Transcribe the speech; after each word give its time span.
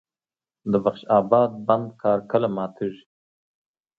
د 0.71 0.73
بخش 0.85 1.01
اباد 1.19 1.51
بند 1.67 1.87
کار 2.01 2.19
کله 2.31 2.47
ماتیږي؟ 2.55 3.03